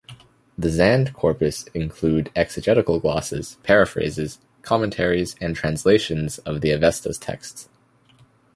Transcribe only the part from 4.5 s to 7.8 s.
commentaries and translations of the Avesta's texts.